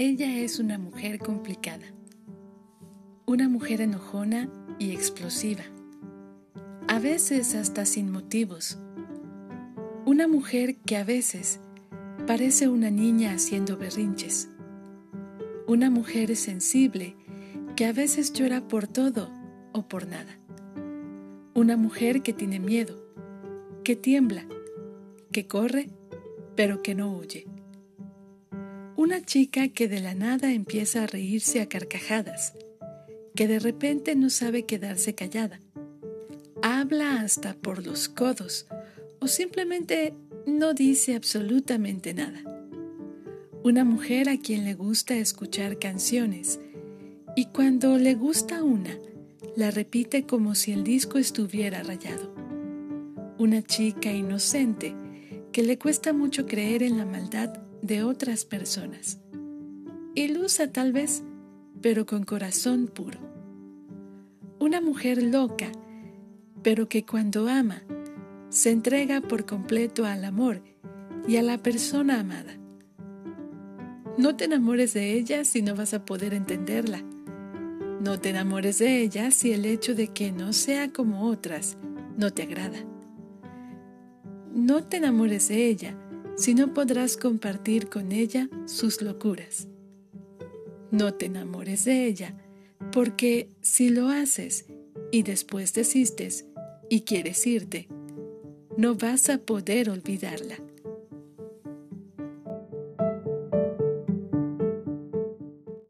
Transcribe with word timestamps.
Ella 0.00 0.38
es 0.38 0.60
una 0.60 0.78
mujer 0.78 1.18
complicada, 1.18 1.84
una 3.26 3.48
mujer 3.48 3.80
enojona 3.80 4.48
y 4.78 4.92
explosiva, 4.92 5.64
a 6.86 7.00
veces 7.00 7.56
hasta 7.56 7.84
sin 7.84 8.12
motivos, 8.12 8.78
una 10.06 10.28
mujer 10.28 10.76
que 10.76 10.96
a 10.98 11.02
veces 11.02 11.58
parece 12.28 12.68
una 12.68 12.92
niña 12.92 13.32
haciendo 13.32 13.76
berrinches, 13.76 14.48
una 15.66 15.90
mujer 15.90 16.36
sensible 16.36 17.16
que 17.74 17.84
a 17.84 17.92
veces 17.92 18.32
llora 18.32 18.68
por 18.68 18.86
todo 18.86 19.32
o 19.72 19.88
por 19.88 20.06
nada, 20.06 20.38
una 21.56 21.76
mujer 21.76 22.22
que 22.22 22.32
tiene 22.32 22.60
miedo, 22.60 23.04
que 23.82 23.96
tiembla, 23.96 24.46
que 25.32 25.48
corre, 25.48 25.90
pero 26.54 26.82
que 26.82 26.94
no 26.94 27.10
huye 27.10 27.48
una 28.98 29.24
chica 29.24 29.68
que 29.68 29.86
de 29.86 30.00
la 30.00 30.16
nada 30.16 30.52
empieza 30.52 31.04
a 31.04 31.06
reírse 31.06 31.60
a 31.60 31.68
carcajadas, 31.68 32.54
que 33.36 33.46
de 33.46 33.60
repente 33.60 34.16
no 34.16 34.28
sabe 34.28 34.64
quedarse 34.64 35.14
callada, 35.14 35.60
habla 36.62 37.20
hasta 37.20 37.54
por 37.54 37.86
los 37.86 38.08
codos 38.08 38.66
o 39.20 39.28
simplemente 39.28 40.14
no 40.46 40.74
dice 40.74 41.14
absolutamente 41.14 42.12
nada. 42.12 42.42
Una 43.62 43.84
mujer 43.84 44.28
a 44.28 44.36
quien 44.36 44.64
le 44.64 44.74
gusta 44.74 45.14
escuchar 45.14 45.78
canciones 45.78 46.58
y 47.36 47.44
cuando 47.46 47.98
le 47.98 48.16
gusta 48.16 48.64
una, 48.64 48.98
la 49.54 49.70
repite 49.70 50.24
como 50.24 50.56
si 50.56 50.72
el 50.72 50.82
disco 50.82 51.18
estuviera 51.18 51.84
rayado. 51.84 52.34
Una 53.38 53.62
chica 53.62 54.10
inocente 54.10 54.96
que 55.52 55.62
le 55.62 55.78
cuesta 55.78 56.12
mucho 56.12 56.46
creer 56.46 56.82
en 56.82 56.98
la 56.98 57.06
maldad 57.06 57.50
de 57.82 58.02
otras 58.02 58.44
personas. 58.44 59.18
Ilusa 60.14 60.72
tal 60.72 60.92
vez, 60.92 61.22
pero 61.80 62.06
con 62.06 62.24
corazón 62.24 62.88
puro. 62.88 63.18
Una 64.58 64.80
mujer 64.80 65.22
loca, 65.22 65.70
pero 66.62 66.88
que 66.88 67.04
cuando 67.04 67.48
ama, 67.48 67.82
se 68.48 68.70
entrega 68.70 69.20
por 69.20 69.46
completo 69.46 70.04
al 70.04 70.24
amor 70.24 70.62
y 71.26 71.36
a 71.36 71.42
la 71.42 71.58
persona 71.58 72.20
amada. 72.20 72.58
No 74.16 74.34
te 74.34 74.46
enamores 74.46 74.94
de 74.94 75.12
ella 75.12 75.44
si 75.44 75.62
no 75.62 75.76
vas 75.76 75.94
a 75.94 76.04
poder 76.04 76.34
entenderla. 76.34 77.04
No 78.00 78.18
te 78.18 78.30
enamores 78.30 78.78
de 78.78 79.00
ella 79.00 79.30
si 79.30 79.52
el 79.52 79.64
hecho 79.64 79.94
de 79.94 80.08
que 80.08 80.32
no 80.32 80.52
sea 80.52 80.92
como 80.92 81.28
otras 81.28 81.76
no 82.16 82.32
te 82.32 82.42
agrada. 82.42 82.78
No 84.58 84.82
te 84.82 84.96
enamores 84.96 85.46
de 85.46 85.68
ella 85.68 85.96
si 86.36 86.52
no 86.52 86.74
podrás 86.74 87.16
compartir 87.16 87.88
con 87.88 88.10
ella 88.10 88.50
sus 88.66 89.00
locuras. 89.00 89.68
No 90.90 91.14
te 91.14 91.26
enamores 91.26 91.84
de 91.84 92.06
ella, 92.06 92.34
porque 92.90 93.50
si 93.60 93.88
lo 93.88 94.08
haces 94.08 94.66
y 95.12 95.22
después 95.22 95.74
desistes 95.74 96.44
y 96.90 97.02
quieres 97.02 97.46
irte, 97.46 97.86
no 98.76 98.96
vas 98.96 99.28
a 99.28 99.38
poder 99.38 99.90
olvidarla. 99.90 100.56